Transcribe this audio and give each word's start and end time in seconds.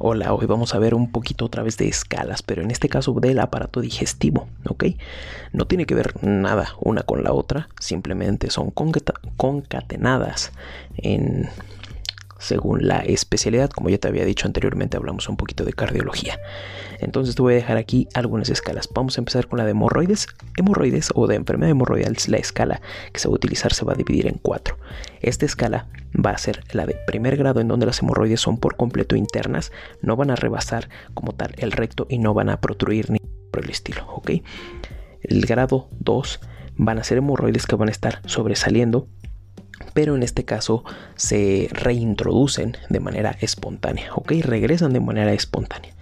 Hola, 0.00 0.32
hoy 0.32 0.46
vamos 0.46 0.76
a 0.76 0.78
ver 0.78 0.94
un 0.94 1.10
poquito 1.10 1.46
otra 1.46 1.64
vez 1.64 1.76
de 1.76 1.88
escalas, 1.88 2.44
pero 2.44 2.62
en 2.62 2.70
este 2.70 2.88
caso 2.88 3.12
del 3.14 3.40
aparato 3.40 3.80
digestivo, 3.80 4.46
¿ok? 4.68 4.84
No 5.52 5.66
tiene 5.66 5.86
que 5.86 5.96
ver 5.96 6.22
nada 6.22 6.68
una 6.78 7.02
con 7.02 7.24
la 7.24 7.32
otra, 7.32 7.68
simplemente 7.80 8.48
son 8.48 8.70
concatenadas 8.70 10.52
en 10.98 11.48
según 12.38 12.86
la 12.86 13.00
especialidad. 13.00 13.70
Como 13.70 13.90
ya 13.90 13.98
te 13.98 14.08
había 14.08 14.24
dicho 14.24 14.46
anteriormente, 14.46 14.96
hablamos 14.96 15.28
un 15.28 15.36
poquito 15.36 15.64
de 15.64 15.72
cardiología. 15.72 16.38
Entonces 17.00 17.34
te 17.34 17.42
voy 17.42 17.54
a 17.54 17.56
dejar 17.56 17.76
aquí 17.76 18.08
algunas 18.14 18.48
escalas. 18.48 18.88
Vamos 18.92 19.18
a 19.18 19.20
empezar 19.20 19.46
con 19.46 19.58
la 19.58 19.64
de 19.64 19.72
hemorroides. 19.72 20.26
Hemorroides 20.56 21.10
o 21.14 21.26
de 21.26 21.36
enfermedad 21.36 21.70
hemorroidal, 21.70 22.16
la 22.28 22.38
escala 22.38 22.80
que 23.12 23.20
se 23.20 23.28
va 23.28 23.32
a 23.32 23.36
utilizar 23.36 23.72
se 23.72 23.84
va 23.84 23.92
a 23.92 23.96
dividir 23.96 24.26
en 24.26 24.38
cuatro. 24.40 24.78
Esta 25.20 25.46
escala 25.46 25.88
va 26.14 26.30
a 26.30 26.38
ser 26.38 26.64
la 26.72 26.86
de 26.86 26.96
primer 27.06 27.36
grado 27.36 27.60
en 27.60 27.68
donde 27.68 27.86
las 27.86 28.00
hemorroides 28.00 28.40
son 28.40 28.58
por 28.58 28.76
completo 28.76 29.16
internas, 29.16 29.72
no 30.02 30.16
van 30.16 30.30
a 30.30 30.36
rebasar 30.36 30.88
como 31.14 31.32
tal 31.32 31.54
el 31.58 31.72
recto 31.72 32.06
y 32.08 32.18
no 32.18 32.34
van 32.34 32.50
a 32.50 32.60
protruir 32.60 33.10
ni 33.10 33.18
por 33.50 33.64
el 33.64 33.70
estilo, 33.70 34.06
¿ok? 34.08 34.30
El 35.22 35.46
grado 35.46 35.88
2 36.00 36.40
van 36.76 36.98
a 36.98 37.04
ser 37.04 37.18
hemorroides 37.18 37.66
que 37.66 37.76
van 37.76 37.88
a 37.88 37.92
estar 37.92 38.22
sobresaliendo 38.26 39.08
pero 39.98 40.14
en 40.14 40.22
este 40.22 40.44
caso 40.44 40.84
se 41.16 41.68
reintroducen 41.72 42.76
de 42.88 43.00
manera 43.00 43.36
espontánea, 43.40 44.14
¿ok? 44.14 44.30
Regresan 44.42 44.92
de 44.92 45.00
manera 45.00 45.32
espontánea. 45.32 45.92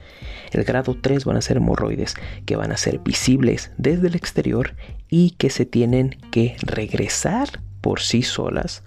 El 0.53 0.65
grado 0.65 0.99
3 1.01 1.25
van 1.25 1.39
a 1.39 1.41
ser 1.41 1.57
hemorroides 1.57 2.15
que 2.45 2.57
van 2.57 2.73
a 2.73 2.77
ser 2.77 2.99
visibles 2.99 3.71
desde 3.79 4.09
el 4.09 4.15
exterior 4.15 4.75
y 5.09 5.31
que 5.39 5.49
se 5.49 5.65
tienen 5.65 6.19
que 6.31 6.57
regresar 6.61 7.63
por 7.81 8.01
sí 8.01 8.23
solas 8.23 8.85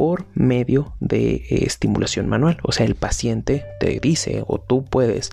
por 0.00 0.24
medio 0.32 0.94
de 1.00 1.34
eh, 1.34 1.44
estimulación 1.66 2.26
manual. 2.26 2.56
O 2.62 2.72
sea, 2.72 2.86
el 2.86 2.94
paciente 2.94 3.66
te 3.80 4.00
dice 4.00 4.42
o 4.46 4.58
tú 4.58 4.82
puedes 4.82 5.30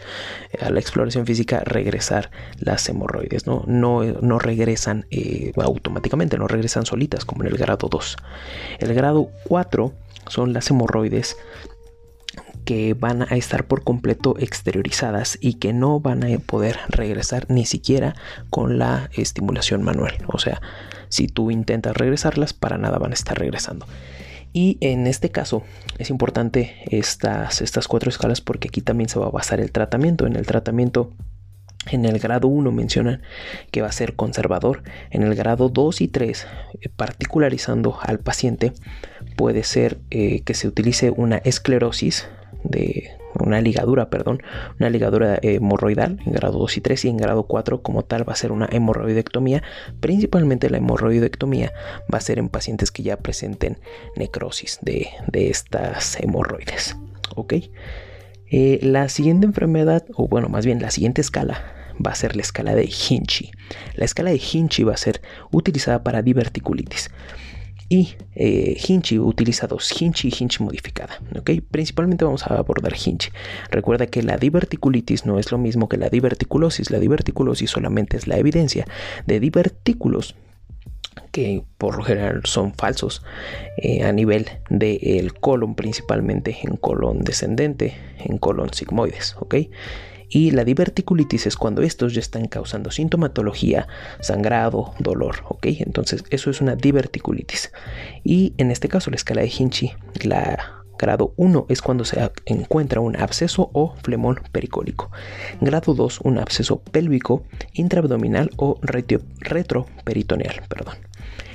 eh, 0.52 0.58
a 0.62 0.70
la 0.72 0.82
exploración 0.82 1.26
física 1.26 1.62
regresar 1.64 2.32
las 2.60 2.90
hemorroides. 2.90 3.48
No, 3.48 3.64
no, 3.66 4.04
no 4.04 4.40
regresan 4.40 5.06
eh, 5.10 5.54
automáticamente, 5.56 6.38
no 6.38 6.50
regresan 6.50 6.86
solitas 6.86 7.24
como 7.24 7.44
en 7.46 7.52
el 7.52 7.58
grado 7.58 7.88
2. 7.88 8.18
El 8.80 8.94
grado 8.94 9.30
4 9.46 9.94
son 10.28 10.52
las 10.52 10.70
hemorroides 10.70 11.38
que 12.66 12.94
van 12.94 13.22
a 13.22 13.38
estar 13.38 13.68
por 13.68 13.86
completo 13.86 14.36
exteriorizadas 14.38 15.38
y 15.40 15.54
que 15.54 15.72
no 15.72 16.02
van 16.02 16.26
a 16.26 16.40
poder 16.40 16.78
regresar 16.90 17.46
ni 17.48 17.66
siquiera 17.66 18.16
con 18.50 18.80
la 18.80 19.10
estimulación 19.14 19.82
manual. 19.82 20.18
O 20.28 20.40
sea, 20.40 20.62
si 21.08 21.30
tú 21.30 21.52
intentas 21.52 21.96
regresarlas, 21.96 22.52
para 22.52 22.78
nada 22.78 22.98
van 22.98 23.12
a 23.12 23.14
estar 23.14 23.40
regresando. 23.40 23.86
Y 24.54 24.78
en 24.82 25.08
este 25.08 25.30
caso 25.30 25.64
es 25.98 26.10
importante 26.10 26.76
estas, 26.90 27.62
estas 27.62 27.88
cuatro 27.88 28.10
escalas 28.10 28.42
porque 28.42 28.70
aquí 28.70 28.82
también 28.82 29.10
se 29.10 29.20
va 29.20 29.28
a 29.28 29.32
basar 29.32 29.60
el 29.60 29.72
tratamiento. 29.72 30.26
En 30.26 30.36
el 30.36 30.46
tratamiento 30.46 31.14
en 31.92 32.06
el 32.06 32.20
grado 32.20 32.48
1 32.48 32.72
mencionan 32.72 33.22
que 33.72 33.82
va 33.82 33.88
a 33.88 33.92
ser 33.92 34.16
conservador. 34.16 34.84
En 35.10 35.24
el 35.24 35.36
grado 35.36 35.70
2 35.70 36.02
y 36.02 36.08
3, 36.08 36.48
eh, 36.82 36.90
particularizando 36.90 37.98
al 38.02 38.20
paciente, 38.20 38.74
puede 39.36 39.64
ser 39.64 39.98
eh, 40.10 40.42
que 40.42 40.54
se 40.54 40.68
utilice 40.68 41.12
una 41.12 41.38
esclerosis 41.38 42.28
de 42.64 43.12
una 43.44 43.62
ligadura, 43.62 44.10
perdón, 44.10 44.42
una 44.80 44.90
ligadura 44.90 45.40
hemorroidal 45.42 46.20
en 46.26 46.34
grado 46.34 46.60
2 46.60 46.78
y 46.78 46.82
3 46.82 47.06
y 47.06 47.10
en 47.10 47.18
grado 47.18 47.44
4 47.44 47.82
como 47.82 48.04
tal 48.04 48.28
va 48.28 48.34
a 48.34 48.38
ser 48.38 48.52
una 48.52 48.68
hemorroidectomía. 48.72 49.64
Principalmente 50.00 50.70
la 50.70 50.78
hemorroidectomía 50.78 51.72
va 52.14 52.18
a 52.18 52.22
ser 52.22 52.40
en 52.40 52.50
pacientes 52.50 52.92
que 52.92 53.04
ya 53.04 53.18
presenten 53.18 53.80
necrosis 54.16 54.80
de, 54.82 55.10
estas 55.34 56.20
hemorroides. 56.20 56.98
¿Ok? 57.36 57.54
Eh, 58.50 58.80
la 58.82 59.10
siguiente 59.10 59.46
enfermedad, 59.46 60.06
o 60.16 60.28
bueno, 60.28 60.50
más 60.50 60.66
bien 60.66 60.82
la 60.82 60.92
siguiente 60.92 61.22
escala 61.22 61.74
va 62.06 62.12
a 62.12 62.16
ser 62.16 62.36
la 62.36 62.42
escala 62.42 62.76
de 62.76 62.86
Hinchi. 62.86 63.52
La 63.96 64.06
escala 64.06 64.30
de 64.30 64.40
Hinchi 64.40 64.84
va 64.84 64.94
a 64.94 64.98
ser 64.98 65.22
utilizada 65.52 66.04
para 66.04 66.22
diverticulitis 66.22 67.12
y 67.90 68.16
eh, 68.36 68.78
Hinchi 68.86 69.18
utiliza 69.20 69.68
dos 69.68 69.90
Hinchi 70.02 70.30
y 70.30 70.34
Hinchi 70.38 70.64
modificada. 70.64 71.22
¿okay? 71.38 71.62
Principalmente 71.62 72.26
vamos 72.26 72.46
a 72.46 72.58
abordar 72.58 72.94
Hinchi. 72.94 73.30
Recuerda 73.72 74.08
que 74.08 74.24
la 74.24 74.38
diverticulitis 74.38 75.26
no 75.26 75.40
es 75.40 75.52
lo 75.52 75.58
mismo 75.58 75.88
que 75.88 75.98
la 75.98 76.10
diverticulosis. 76.10 76.92
La 76.92 77.00
diverticulosis 77.00 77.70
solamente 77.70 78.18
es 78.18 78.28
la 78.28 78.38
evidencia 78.38 78.86
de 79.26 79.40
divertículos 79.40 80.36
que 81.32 81.64
por 81.78 81.98
lo 81.98 82.04
general 82.04 82.42
son 82.46 82.74
falsos 82.74 83.24
eh, 83.78 84.04
a 84.04 84.12
nivel 84.12 84.48
del 84.70 85.34
colon, 85.34 85.76
principalmente 85.76 86.58
en 86.64 86.78
colon 86.78 87.22
descendente, 87.22 87.96
en 88.20 88.38
colon 88.38 88.74
sigmoides. 88.74 89.36
¿ok? 89.40 89.56
Y 90.30 90.52
la 90.52 90.64
diverticulitis 90.64 91.48
es 91.48 91.56
cuando 91.56 91.82
estos 91.82 92.14
ya 92.14 92.20
están 92.20 92.48
causando 92.48 92.92
sintomatología, 92.92 93.88
sangrado, 94.20 94.94
dolor, 95.00 95.44
¿ok? 95.48 95.68
Entonces 95.80 96.24
eso 96.30 96.50
es 96.50 96.62
una 96.62 96.76
diverticulitis. 96.76 97.72
Y 98.24 98.54
en 98.58 98.72
este 98.72 98.90
caso 98.90 99.10
la 99.10 99.16
escala 99.16 99.42
de 99.42 99.52
Hinchi, 99.58 99.94
la 100.24 100.78
Grado 100.98 101.34
1 101.38 101.68
es 101.70 101.82
cuando 101.82 102.06
se 102.06 102.32
encuentra 102.46 103.02
un 103.02 103.16
absceso 103.16 103.70
o 103.74 103.96
flemón 104.02 104.42
pericólico. 104.52 105.12
Grado 105.62 105.94
2, 105.94 106.22
un 106.22 106.40
absceso 106.40 106.80
pélvico, 106.80 107.44
intraabdominal 107.74 108.50
o 108.58 108.80
retroperitoneal. 108.82 110.64
Perdón. 110.68 110.96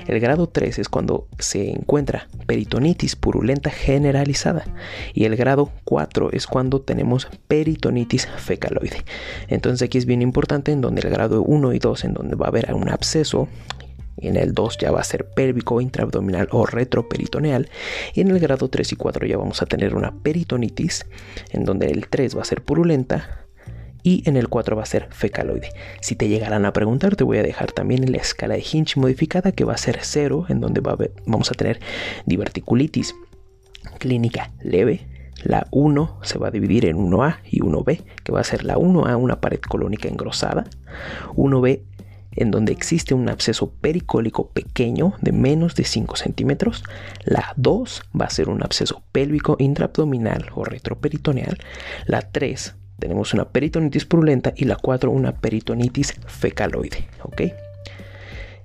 El 0.07 0.19
grado 0.19 0.47
3 0.47 0.79
es 0.79 0.89
cuando 0.89 1.27
se 1.39 1.71
encuentra 1.71 2.27
peritonitis 2.45 3.15
purulenta 3.15 3.69
generalizada 3.69 4.65
y 5.13 5.25
el 5.25 5.35
grado 5.35 5.71
4 5.85 6.31
es 6.31 6.47
cuando 6.47 6.81
tenemos 6.81 7.27
peritonitis 7.47 8.27
fecaloide. 8.37 9.03
Entonces 9.47 9.85
aquí 9.85 9.97
es 9.97 10.05
bien 10.05 10.21
importante 10.21 10.71
en 10.71 10.81
donde 10.81 11.01
el 11.01 11.09
grado 11.09 11.41
1 11.41 11.73
y 11.73 11.79
2 11.79 12.03
en 12.05 12.13
donde 12.13 12.35
va 12.35 12.45
a 12.45 12.49
haber 12.49 12.73
un 12.73 12.89
absceso 12.89 13.47
y 14.17 14.27
en 14.27 14.37
el 14.37 14.53
2 14.53 14.77
ya 14.77 14.91
va 14.91 15.01
a 15.01 15.03
ser 15.03 15.25
pélvico, 15.25 15.81
intraabdominal 15.81 16.47
o 16.51 16.65
retroperitoneal. 16.65 17.69
Y 18.13 18.21
en 18.21 18.29
el 18.29 18.39
grado 18.39 18.69
3 18.69 18.91
y 18.91 18.95
4 18.95 19.25
ya 19.25 19.37
vamos 19.37 19.61
a 19.61 19.65
tener 19.65 19.95
una 19.95 20.13
peritonitis, 20.13 21.05
en 21.51 21.65
donde 21.65 21.87
el 21.87 22.07
3 22.07 22.37
va 22.37 22.41
a 22.41 22.45
ser 22.45 22.61
purulenta 22.63 23.42
y 24.03 24.27
en 24.29 24.37
el 24.37 24.49
4 24.49 24.75
va 24.75 24.83
a 24.83 24.85
ser 24.85 25.07
fecaloide. 25.11 25.69
Si 26.01 26.15
te 26.15 26.27
llegarán 26.27 26.65
a 26.65 26.73
preguntar, 26.73 27.15
te 27.15 27.23
voy 27.23 27.37
a 27.37 27.43
dejar 27.43 27.71
también 27.71 28.11
la 28.11 28.17
escala 28.17 28.55
de 28.55 28.65
Hinch 28.69 28.97
modificada 28.97 29.53
que 29.53 29.63
va 29.63 29.73
a 29.73 29.77
ser 29.77 29.99
0, 30.01 30.45
en 30.49 30.59
donde 30.59 30.81
vamos 30.81 31.49
a 31.49 31.55
tener 31.55 31.79
diverticulitis 32.25 33.15
clínica 33.99 34.51
leve. 34.61 35.07
La 35.43 35.67
1 35.71 36.19
se 36.21 36.37
va 36.37 36.49
a 36.49 36.51
dividir 36.51 36.85
en 36.85 36.97
1A 36.97 37.37
y 37.49 37.61
1B, 37.61 38.03
que 38.23 38.31
va 38.31 38.41
a 38.41 38.45
ser 38.45 38.63
la 38.63 38.77
1A 38.77 39.17
una 39.17 39.41
pared 39.41 39.59
colónica 39.59 40.07
engrosada, 40.07 40.65
1B 41.35 41.81
en 42.35 42.51
donde 42.51 42.73
existe 42.73 43.13
un 43.13 43.29
absceso 43.29 43.71
pericólico 43.71 44.49
pequeño 44.49 45.13
de 45.21 45.31
menos 45.31 45.75
de 45.75 45.83
5 45.83 46.15
centímetros. 46.15 46.83
La 47.25 47.53
2 47.57 48.03
va 48.19 48.25
a 48.25 48.29
ser 48.29 48.49
un 48.49 48.63
absceso 48.63 49.03
pélvico 49.11 49.55
intraabdominal 49.59 50.49
o 50.55 50.63
retroperitoneal. 50.63 51.57
La 52.05 52.21
3 52.21 52.75
tenemos 52.99 53.33
una 53.33 53.45
peritonitis 53.45 54.05
purulenta 54.05 54.53
y 54.55 54.65
la 54.65 54.75
4 54.75 55.11
una 55.11 55.33
peritonitis 55.33 56.15
fecaloide. 56.25 57.07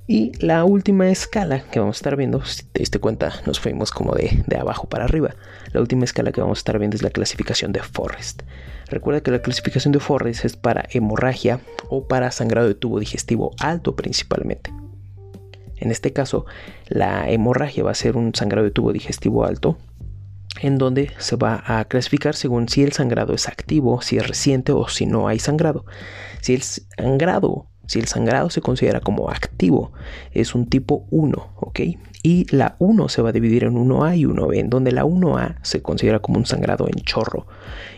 Y 0.07 0.33
la 0.39 0.65
última 0.65 1.11
escala 1.11 1.63
que 1.71 1.81
vamos 1.81 1.97
a 1.97 1.99
estar 1.99 2.17
viendo, 2.17 2.43
si 2.45 2.63
te 2.65 2.81
diste 2.81 2.99
cuenta, 2.99 3.31
nos 3.45 3.61
fuimos 3.61 3.91
como 3.91 4.15
de, 4.15 4.43
de 4.47 4.57
abajo 4.57 4.89
para 4.89 5.05
arriba. 5.05 5.35
La 5.73 5.81
última 5.81 6.05
escala 6.05 6.33
que 6.33 6.41
vamos 6.41 6.59
a 6.59 6.61
estar 6.61 6.79
viendo 6.79 6.97
es 6.97 7.03
la 7.03 7.11
clasificación 7.11 7.73
de 7.73 7.83
Forrest. 7.83 8.43
Recuerda 8.89 9.21
que 9.21 9.31
la 9.31 9.43
clasificación 9.43 9.93
de 9.93 10.01
Forrest 10.01 10.47
es 10.47 10.57
para 10.57 10.87
hemorragia 10.91 11.61
o 11.91 12.09
para 12.09 12.31
sangrado 12.31 12.69
de 12.69 12.75
tubo 12.75 13.01
digestivo 13.01 13.55
alto 13.61 13.97
principalmente. 13.97 14.73
En 15.77 15.91
este 15.91 16.13
caso, 16.13 16.47
la 16.89 17.31
hemorragia 17.31 17.85
va 17.85 17.91
a 17.91 17.95
ser 17.95 18.17
un 18.17 18.35
sangrado 18.35 18.65
de 18.65 18.71
tubo 18.71 18.93
digestivo 18.93 19.45
alto 19.45 19.77
en 20.61 20.79
donde 20.79 21.11
se 21.19 21.37
va 21.37 21.63
a 21.67 21.85
clasificar 21.85 22.35
según 22.35 22.69
si 22.69 22.83
el 22.83 22.93
sangrado 22.93 23.35
es 23.35 23.49
activo, 23.49 24.03
si 24.03 24.17
es 24.17 24.27
reciente 24.27 24.73
o 24.73 24.89
si 24.89 25.07
no 25.07 25.29
hay 25.29 25.39
sangrado. 25.39 25.85
Si 26.41 26.55
el 26.55 26.63
sangrado, 26.63 27.67
si 27.87 27.99
el 27.99 28.07
sangrado 28.07 28.51
se 28.51 28.61
considera 28.61 29.01
como 29.01 29.31
activo, 29.31 29.93
es 30.33 30.55
un 30.55 30.67
tipo 30.67 31.07
1, 31.11 31.53
¿ok? 31.57 31.81
Y 32.23 32.47
la 32.55 32.77
1 32.79 33.09
se 33.09 33.23
va 33.23 33.31
a 33.31 33.33
dividir 33.33 33.65
en 33.65 33.75
1A 33.75 34.19
y 34.19 34.25
1B, 34.25 34.59
en 34.59 34.71
donde 34.71 34.93
la 34.93 35.05
1A 35.05 35.57
se 35.63 35.83
considera 35.83 36.19
como 36.19 36.39
un 36.39 36.47
sangrado 36.47 36.87
en 36.89 37.03
chorro 37.05 37.47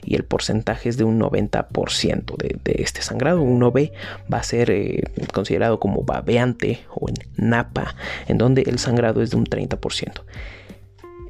y 0.04 0.14
el 0.14 0.24
porcentaje 0.24 0.88
es 0.88 0.96
de 0.96 1.04
un 1.04 1.18
90% 1.18 2.36
de, 2.36 2.74
este 2.82 3.02
sangrado. 3.02 3.42
1B 3.42 3.92
va 4.32 4.38
a 4.38 4.42
ser 4.42 4.70
eh, 4.70 5.02
considerado 5.32 5.80
como 5.80 6.02
babeante 6.02 6.80
o 6.94 7.08
en 7.08 7.14
napa, 7.36 7.94
en 8.28 8.38
donde 8.38 8.62
el 8.62 8.78
sangrado 8.78 9.22
es 9.22 9.30
de 9.30 9.36
un 9.36 9.46
30%. 9.46 10.22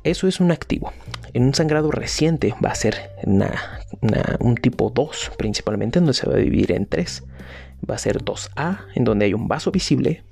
Eso 0.02 0.28
es 0.28 0.40
un 0.40 0.50
activo. 0.50 0.92
En 1.32 1.44
un 1.44 1.54
sangrado 1.54 1.90
reciente 1.90 2.54
va 2.64 2.70
a 2.70 2.74
ser 2.74 2.96
un 4.40 4.54
tipo 4.56 4.90
2 4.90 5.32
principalmente, 5.38 6.00
donde 6.00 6.14
se 6.14 6.26
va 6.26 6.34
a 6.34 6.38
dividir 6.38 6.72
en 6.72 6.86
3. 6.86 7.24
Va 7.88 7.94
a 7.94 7.98
ser 7.98 8.24
2A, 8.24 8.86
en 8.94 9.04
donde 9.04 9.26
hay 9.26 9.34
un 9.34 9.48
vaso 9.48 9.70
visible, 9.70 10.22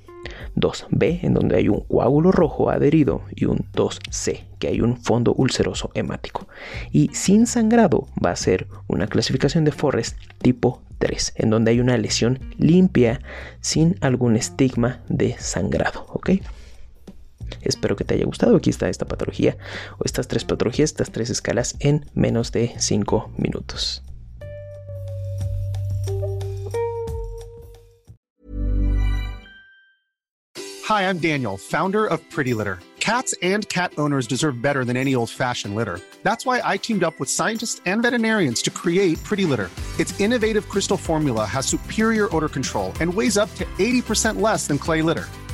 2B, 0.57 1.21
en 1.23 1.35
donde 1.35 1.57
hay 1.57 1.69
un 1.69 1.81
coágulo 1.81 2.33
rojo 2.33 2.71
adherido, 2.71 3.23
y 3.35 3.45
un 3.47 3.59
2C, 3.73 4.45
que 4.59 4.69
hay 4.69 4.81
un 4.81 4.97
fondo 4.97 5.33
ulceroso 5.35 5.91
hemático. 5.95 6.49
Y 6.91 7.11
sin 7.15 7.47
sangrado 7.47 8.07
va 8.25 8.33
a 8.33 8.37
ser 8.37 8.67
una 8.87 9.07
clasificación 9.07 9.65
de 9.65 9.73
Forrest 9.73 10.19
tipo 10.43 10.83
3, 10.99 11.35
en 11.37 11.51
donde 11.51 11.71
hay 11.71 11.81
una 11.81 11.97
lesión 11.97 12.41
limpia 12.59 13.21
sin 13.61 13.97
algún 14.01 14.37
estigma 14.37 15.01
de 15.09 15.37
sangrado. 15.39 16.07
Espero 17.63 17.97
que 17.97 18.05
te 18.05 18.15
haya 18.15 18.25
gustado. 18.25 18.57
Aquí 18.57 18.71
está 18.71 18.89
esta 18.89 19.07
patología 19.07 19.57
o 19.99 20.05
estas 20.05 20.29
tres 20.29 20.45
patologías, 20.45 20.91
estas 20.91 21.11
tres 21.11 21.31
escalas 21.31 21.77
en 21.81 22.07
menos 22.15 22.53
de 22.53 22.75
5 22.79 23.33
minutos. 23.37 24.03
Hi, 30.89 31.03
I'm 31.03 31.19
Daniel, 31.19 31.59
founder 31.59 32.07
of 32.07 32.19
Pretty 32.31 32.55
Litter. 32.55 32.79
Cats 32.99 33.35
and 33.43 33.69
cat 33.69 33.93
owners 33.99 34.27
deserve 34.27 34.63
better 34.63 34.85
than 34.87 34.97
any 34.97 35.15
old-fashioned 35.15 35.75
litter. 35.75 36.01
That's 36.23 36.47
why 36.47 36.63
I 36.65 36.79
teamed 36.79 37.05
up 37.05 37.19
with 37.21 37.29
scientists 37.29 37.83
and 37.85 38.03
veterinarians 38.03 38.63
to 38.63 38.71
create 38.71 39.23
Pretty 39.23 39.45
Litter. 39.45 39.71
Its 39.99 40.19
innovative 40.19 40.69
crystal 40.69 40.97
formula 40.97 41.45
has 41.45 41.67
superior 41.67 42.35
odor 42.35 42.49
control 42.49 42.93
and 43.01 43.13
weighs 43.13 43.37
up 43.37 43.55
to 43.57 43.65
80% 43.79 44.41
less 44.41 44.67
than 44.67 44.79
clay 44.79 45.03
litter. 45.03 45.27